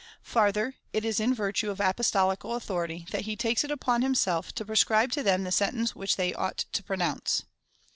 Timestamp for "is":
1.05-1.19